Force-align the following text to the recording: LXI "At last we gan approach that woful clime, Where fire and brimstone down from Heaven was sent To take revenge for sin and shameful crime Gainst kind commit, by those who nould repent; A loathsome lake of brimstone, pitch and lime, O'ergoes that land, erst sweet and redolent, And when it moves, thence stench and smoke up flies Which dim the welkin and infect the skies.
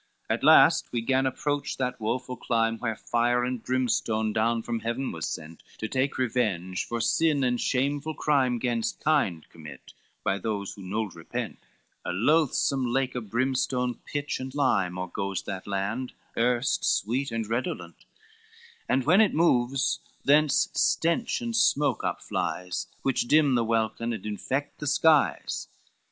LXI 0.01 0.33
"At 0.33 0.43
last 0.43 0.91
we 0.91 1.01
gan 1.01 1.27
approach 1.27 1.77
that 1.77 1.99
woful 2.01 2.35
clime, 2.35 2.79
Where 2.79 2.95
fire 2.95 3.43
and 3.45 3.61
brimstone 3.63 4.33
down 4.33 4.63
from 4.63 4.79
Heaven 4.79 5.11
was 5.11 5.27
sent 5.29 5.61
To 5.77 5.87
take 5.87 6.17
revenge 6.17 6.85
for 6.85 6.99
sin 6.99 7.43
and 7.43 7.61
shameful 7.61 8.15
crime 8.15 8.57
Gainst 8.57 8.99
kind 8.99 9.47
commit, 9.49 9.93
by 10.23 10.39
those 10.39 10.73
who 10.73 10.81
nould 10.81 11.13
repent; 11.15 11.59
A 12.03 12.13
loathsome 12.13 12.87
lake 12.87 13.13
of 13.13 13.29
brimstone, 13.29 13.93
pitch 13.93 14.39
and 14.39 14.55
lime, 14.55 14.97
O'ergoes 14.97 15.43
that 15.43 15.67
land, 15.67 16.13
erst 16.35 16.83
sweet 16.83 17.29
and 17.31 17.47
redolent, 17.47 18.03
And 18.89 19.03
when 19.03 19.21
it 19.21 19.35
moves, 19.35 19.99
thence 20.25 20.67
stench 20.73 21.41
and 21.41 21.55
smoke 21.55 22.03
up 22.03 22.23
flies 22.23 22.87
Which 23.03 23.27
dim 23.27 23.53
the 23.53 23.63
welkin 23.63 24.13
and 24.13 24.25
infect 24.25 24.79
the 24.79 24.87
skies. 24.87 25.67